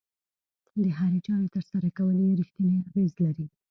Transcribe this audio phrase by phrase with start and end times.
[0.81, 3.45] د هرې چارې ترسره کول يې رېښتینی اغېز لري.